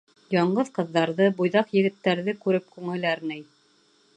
Яңғыҙ 0.35 0.69
ҡыҙҙарҙы, 0.77 1.27
буйҙаҡ 1.41 1.75
егеттәрҙе 1.79 2.35
күреп 2.47 2.73
күңел 2.79 3.07
әрней. 3.11 3.45